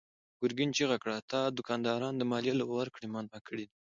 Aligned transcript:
ګرګين 0.41 0.69
چيغه 0.77 0.97
کړه: 1.03 1.15
تا 1.31 1.41
دوکانداران 1.57 2.13
د 2.17 2.23
ماليې 2.31 2.53
له 2.57 2.65
ورکړې 2.75 3.07
منع 3.13 3.39
کړي 3.47 3.65
دي. 3.69 3.77